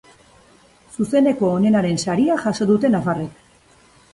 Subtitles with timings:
[0.95, 3.49] Zuzeneko onenaren saria jaso dute nafarrek.